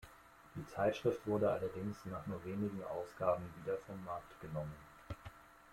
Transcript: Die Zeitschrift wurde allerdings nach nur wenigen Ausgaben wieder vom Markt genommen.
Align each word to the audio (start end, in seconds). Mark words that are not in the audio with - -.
Die 0.55 0.65
Zeitschrift 0.65 1.27
wurde 1.27 1.51
allerdings 1.51 2.03
nach 2.05 2.25
nur 2.25 2.43
wenigen 2.43 2.83
Ausgaben 2.85 3.43
wieder 3.61 3.77
vom 3.77 4.03
Markt 4.03 4.41
genommen. 4.41 4.73